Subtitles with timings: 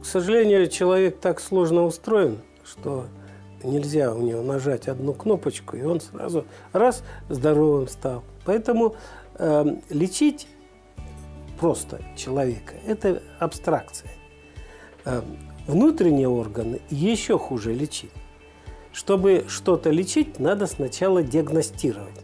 [0.00, 3.06] К сожалению, человек так сложно устроен, что
[3.64, 8.22] нельзя у него нажать одну кнопочку, и он сразу раз здоровым стал.
[8.44, 8.94] Поэтому
[9.34, 10.46] э, лечить
[11.58, 14.12] просто человека– это абстракция.
[15.04, 15.22] Э,
[15.66, 18.12] внутренние органы еще хуже лечить.
[18.92, 22.22] Чтобы что-то лечить, надо сначала диагностировать.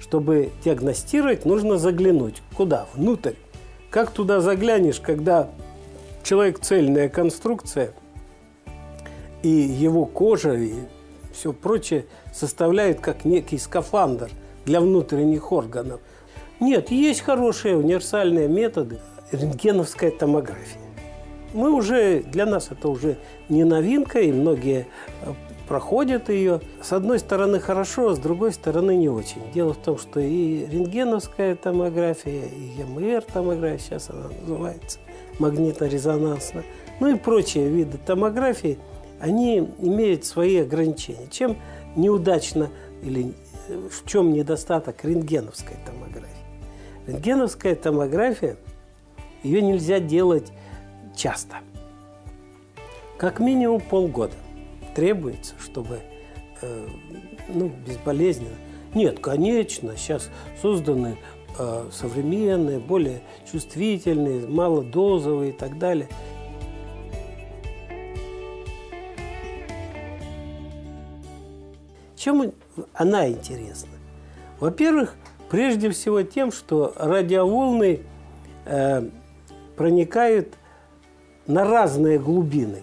[0.00, 2.42] Чтобы диагностировать, нужно заглянуть.
[2.54, 2.86] Куда?
[2.92, 3.36] Внутрь.
[3.88, 5.48] Как туда заглянешь, когда
[6.26, 7.92] человек цельная конструкция,
[9.42, 10.74] и его кожа и
[11.32, 14.30] все прочее составляют как некий скафандр
[14.64, 16.00] для внутренних органов.
[16.58, 18.98] Нет, есть хорошие универсальные методы.
[19.30, 20.80] Рентгеновская томография.
[21.52, 24.86] Мы уже, для нас это уже не новинка, и многие
[25.22, 25.32] э,
[25.68, 26.60] проходят ее.
[26.82, 29.42] С одной стороны хорошо, а с другой стороны не очень.
[29.52, 34.98] Дело в том, что и рентгеновская томография, и МР-томография, сейчас она называется,
[35.38, 36.64] магнитно-резонансно,
[37.00, 38.78] ну и прочие виды томографии,
[39.20, 41.28] они имеют свои ограничения.
[41.30, 41.56] Чем
[41.94, 42.70] неудачно
[43.02, 43.34] или
[43.68, 46.26] э, в чем недостаток рентгеновской томографии?
[47.06, 48.56] Рентгеновская томография,
[49.42, 50.52] ее нельзя делать
[51.14, 51.56] часто.
[53.16, 54.34] Как минимум полгода
[54.94, 56.00] требуется, чтобы
[56.62, 56.88] э,
[57.48, 58.56] ну, безболезненно.
[58.94, 61.16] Нет, конечно, сейчас созданы
[61.90, 66.08] современные, более чувствительные, малодозовые и так далее.
[72.16, 72.52] Чем
[72.92, 73.92] она интересна?
[74.58, 75.14] Во-первых,
[75.48, 78.00] прежде всего тем, что радиоволны
[78.64, 79.08] э,
[79.76, 80.54] проникают
[81.46, 82.82] на разные глубины,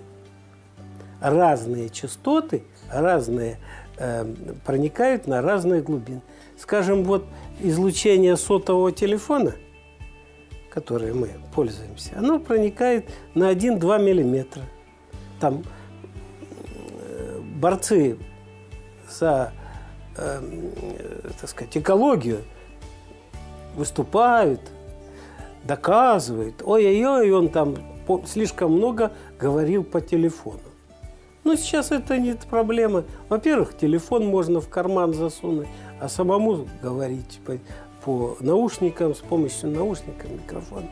[1.19, 3.82] разные частоты, разные э,
[4.65, 6.21] проникают на разные глубины.
[6.57, 7.25] Скажем, вот
[7.59, 9.55] излучение сотового телефона,
[10.69, 14.63] которое мы пользуемся, оно проникает на 1-2 миллиметра.
[15.39, 15.63] Там
[17.09, 18.17] э, борцы
[19.09, 19.53] за,
[20.17, 20.41] э,
[21.39, 22.41] так сказать, экологию
[23.75, 24.61] выступают,
[25.63, 26.61] доказывают.
[26.63, 27.75] Ой-ой-ой, он там
[28.25, 30.59] слишком много говорил по телефону.
[31.43, 33.03] Но сейчас это не проблема.
[33.29, 35.67] Во-первых, телефон можно в карман засунуть,
[35.99, 37.57] а самому говорить по,
[38.03, 40.87] по наушникам, с помощью наушников, микрофона.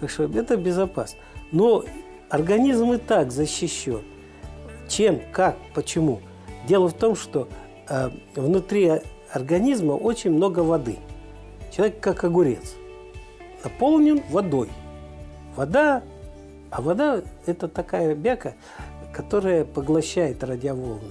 [0.00, 1.18] Так что это безопасно.
[1.50, 1.84] Но
[2.28, 4.02] организм и так защищен.
[4.88, 6.20] Чем, как, почему?
[6.68, 7.48] Дело в том, что
[7.88, 9.00] э, внутри
[9.32, 10.98] организма очень много воды.
[11.74, 12.74] Человек как огурец.
[13.64, 14.68] Наполнен водой.
[15.56, 16.02] Вода,
[16.70, 18.54] а вода– это такая бяка,
[19.16, 21.10] которая поглощает радиоволны.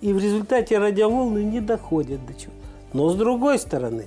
[0.00, 2.54] И в результате радиоволны не доходят до чего.
[2.94, 4.06] Но с другой стороны,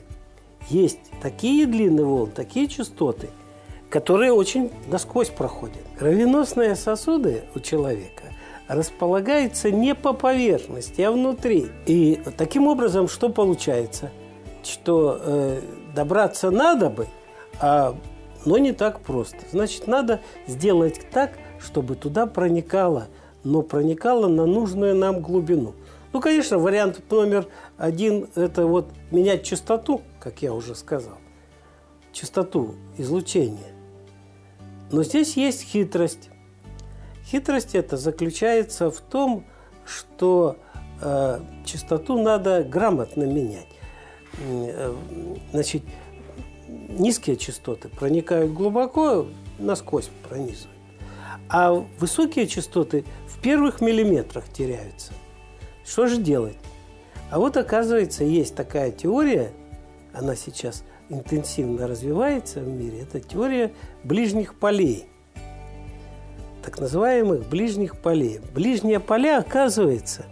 [0.67, 3.29] есть такие длинные волны, такие частоты,
[3.91, 5.83] которые очень насквозь проходят.
[5.99, 8.23] Кровеносные сосуды у человека
[8.67, 11.67] располагаются не по поверхности, а внутри.
[11.85, 14.09] И таким образом что получается?
[14.63, 15.61] Что э,
[15.95, 17.07] добраться надо бы,
[17.61, 17.95] а,
[18.45, 19.37] но не так просто.
[19.51, 23.07] Значит, надо сделать так, чтобы туда проникало,
[23.43, 25.73] но проникало на нужную нам глубину.
[26.11, 27.47] Ну, конечно, вариант номер
[27.77, 31.17] один– это вот менять частоту, как я уже сказал,
[32.11, 33.73] частоту излучения.
[34.91, 36.29] Но здесь есть хитрость.
[37.25, 39.45] Хитрость это заключается в том,
[39.85, 40.57] что
[41.01, 43.67] э, частоту надо грамотно менять.
[44.39, 44.95] Э,
[45.51, 45.83] значит,
[46.89, 50.77] низкие частоты проникают глубоко, насквозь пронизывают.
[51.49, 55.13] А высокие частоты в первых миллиметрах теряются.
[55.85, 56.57] Что же делать?
[57.31, 59.51] А вот оказывается, есть такая теория,
[60.13, 65.05] она сейчас интенсивно развивается в мире, это теория ближних полей,
[66.63, 68.39] так называемых ближних полей.
[68.53, 70.25] Ближние поля, оказывается,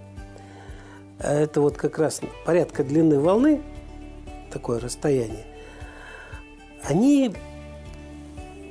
[1.20, 3.62] это вот как раз порядка длины волны,
[4.52, 5.46] такое расстояние,
[6.84, 7.32] они,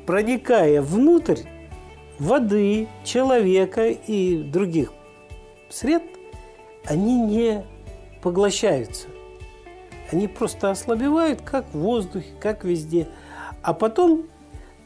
[0.06, 1.40] проникая внутрь
[2.18, 4.92] воды, человека и других
[5.68, 6.02] сред,
[6.84, 7.64] они не
[8.22, 9.08] поглощаются.
[10.10, 13.08] Они просто ослабевают, как в воздухе, как везде.
[13.62, 14.26] А потом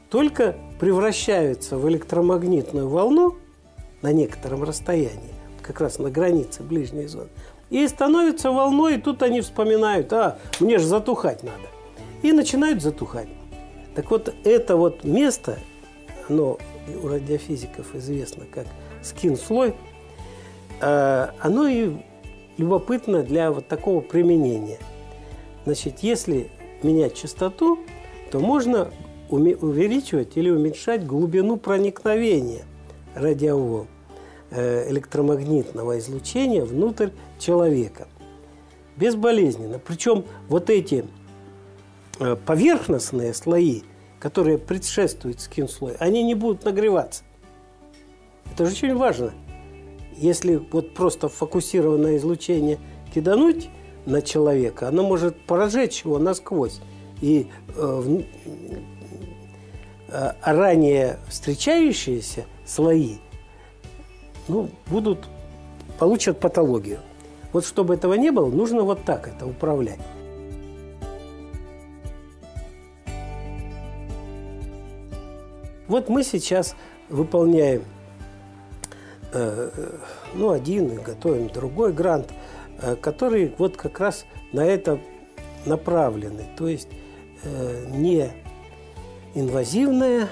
[0.08, 3.36] только превращаются в электромагнитную волну
[4.02, 7.28] на некотором расстоянии, как раз на границе ближней зоны,
[7.68, 11.68] и становятся волной, и тут они вспоминают, а, мне же затухать надо.
[12.22, 13.28] И начинают затухать.
[13.94, 15.58] Так вот, это вот место,
[16.28, 16.58] оно
[17.02, 18.66] у радиофизиков известно как
[19.02, 19.74] скин-слой–
[20.80, 21.92] Э, оно и
[22.56, 24.78] любопытно для вот такого применения.
[25.64, 26.48] Значит, если
[26.82, 27.78] менять частоту,
[28.30, 28.90] то можно
[29.28, 32.64] увеличивать или уменьшать глубину проникновения
[33.14, 33.86] радиоволн
[34.50, 38.08] э, электромагнитного излучения внутрь человека.
[38.96, 39.78] Безболезненно.
[39.78, 41.04] Причем вот эти
[42.20, 43.82] поверхностные слои,
[44.18, 47.22] которые предшествуют скин-слою, они не будут нагреваться.
[48.52, 49.32] Это же очень важно.
[50.16, 52.78] Если вот просто фокусированное излучение
[53.14, 53.70] кидануть
[54.04, 56.80] на человека, оно может прожечь его насквозь.
[57.22, 58.22] И э,
[60.08, 63.16] э, ранее встречающиеся слои
[64.48, 65.26] ну, будут,
[65.98, 67.00] получат патологию.
[67.52, 70.00] Вот чтобы этого не было, нужно вот так это управлять.
[75.90, 76.76] Вот мы сейчас
[77.08, 77.82] выполняем
[79.32, 79.70] э,
[80.34, 82.32] ну, один готовим другой грант,
[82.80, 85.00] э, который вот как раз на это
[85.66, 86.44] направлены.
[86.56, 86.86] То есть
[87.42, 88.30] э, не
[89.34, 90.28] инвазивная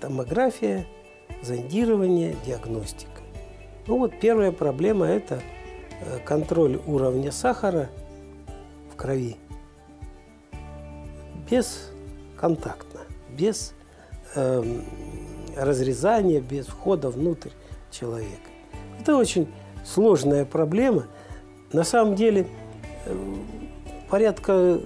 [0.00, 0.86] томография,
[1.42, 3.20] зондирование, диагностика.
[3.86, 5.42] Ну вот первая проблема– это
[6.24, 7.90] контроль уровня сахара
[8.90, 9.36] в крови
[11.50, 13.74] бесконтактно, без
[14.34, 14.62] э,
[15.56, 17.50] разрезания, без входа внутрь
[17.90, 18.50] человека.
[19.00, 19.48] Это очень
[19.84, 21.06] сложная проблема.
[21.72, 22.46] На самом деле
[23.06, 23.16] э,
[24.08, 24.80] порядка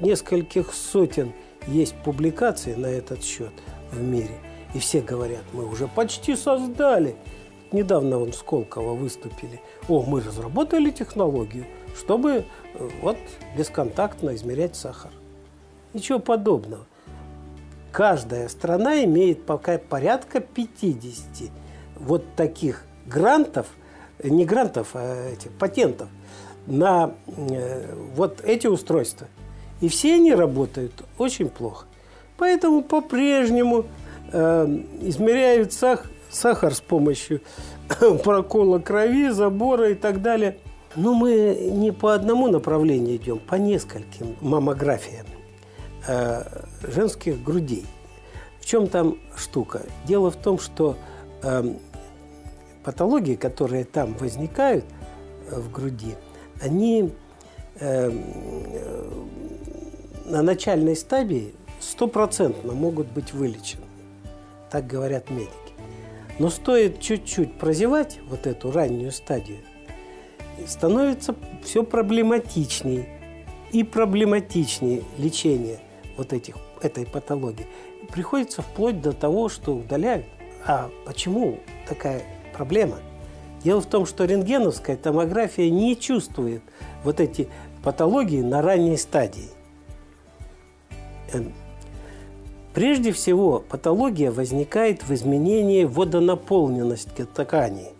[0.00, 1.32] нескольких сотен
[1.66, 3.52] есть публикаций на этот счет
[3.92, 4.38] в мире.
[4.74, 7.14] И все говорят, мы уже почти создали.
[7.72, 9.60] Недавно он Сколково выступили.
[9.88, 11.66] О, мы разработали технологию,
[11.96, 12.44] чтобы
[12.74, 13.16] э, вот
[13.56, 15.12] бесконтактно измерять сахар.
[15.94, 16.86] Ничего подобного.
[17.92, 21.50] Каждая страна имеет пока порядка 50
[21.96, 23.66] вот таких грантов,
[24.22, 26.08] не грантов, а этих патентов
[26.66, 29.26] на э, вот эти устройства.
[29.82, 31.86] И все они работают очень плохо.
[32.38, 33.84] Поэтому по-прежнему
[34.32, 34.66] э,
[35.02, 37.42] измеряют сах, сахар с помощью
[38.24, 40.56] прокола крови, забора и так далее.
[40.96, 45.26] Но мы не по одному направлению идем, по нескольким маммографиям.
[46.06, 46.42] Э,
[46.82, 47.86] женских грудей.
[48.60, 49.82] В чем там штука?
[50.04, 50.96] Дело в том, что
[51.42, 51.74] э,
[52.82, 54.84] патологии, которые там возникают
[55.48, 56.16] э, в груди,
[56.60, 57.12] они
[57.78, 58.10] э,
[60.24, 63.84] на начальной стадии стопроцентно могут быть вылечены.
[64.70, 65.52] Так говорят медики.
[66.40, 69.58] Но стоит чуть-чуть прозевать вот эту раннюю стадию,
[70.66, 73.06] становится все проблематичнее
[73.70, 75.78] и проблематичнее лечение–
[76.16, 77.66] вот этих, этой патологии,
[78.10, 80.26] приходится вплоть до того, что удаляют.
[80.66, 82.22] А почему такая
[82.52, 82.98] проблема?
[83.64, 86.62] Дело в том, что рентгеновская томография не чувствует
[87.04, 87.48] вот эти
[87.82, 89.50] патологии на ранней стадии.
[91.32, 91.52] Эм,
[92.74, 97.90] прежде всего, патология возникает в изменении водонаполненности тканей.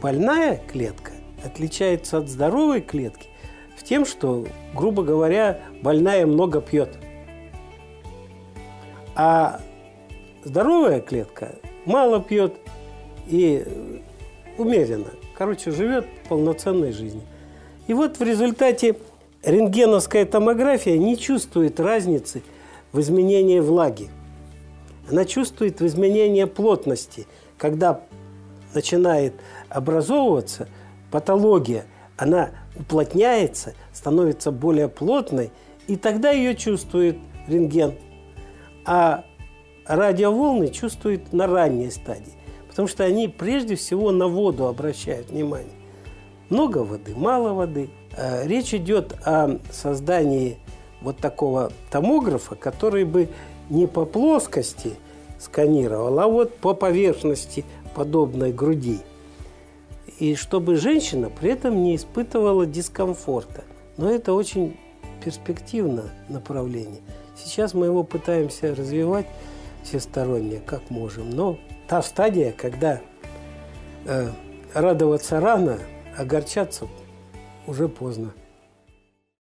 [0.00, 1.12] Больная клетка
[1.44, 3.28] отличается от здоровой клетки
[3.76, 6.96] в тем, что, грубо говоря, больная много пьет–
[9.16, 9.60] а
[10.44, 12.54] здоровая клетка мало пьет
[13.26, 13.64] и
[14.58, 15.10] умеренно.
[15.34, 17.22] Короче, живет полноценной жизнью.
[17.86, 18.96] И вот в результате
[19.42, 22.42] рентгеновская томография не чувствует разницы
[22.92, 24.10] в изменении влаги.
[25.10, 27.26] Она чувствует в изменении плотности.
[27.56, 28.02] Когда
[28.74, 29.34] начинает
[29.70, 30.68] образовываться
[31.10, 31.86] патология,
[32.18, 35.50] она уплотняется, становится более плотной,
[35.86, 37.16] и тогда ее чувствует
[37.48, 37.94] рентген–
[38.86, 39.24] а
[39.84, 42.32] радиоволны чувствуют на ранней стадии,
[42.68, 45.72] потому что они прежде всего на воду обращают внимание.
[46.48, 47.90] Много воды, мало воды.
[48.16, 50.58] А речь идет о создании
[51.00, 53.28] вот такого томографа, который бы
[53.68, 54.92] не по плоскости
[55.40, 57.64] сканировал, а вот по поверхности
[57.94, 59.00] подобной груди.
[60.18, 63.64] И чтобы женщина при этом не испытывала дискомфорта.
[63.96, 64.76] Но это очень
[65.22, 67.00] перспективное направление–
[67.36, 69.26] Сейчас мы его пытаемся развивать
[69.82, 71.30] всесторонне, как можем.
[71.30, 73.00] Но та стадия, когда
[74.06, 74.30] э,
[74.74, 75.78] радоваться рано,
[76.16, 76.88] огорчаться
[77.66, 78.32] уже поздно.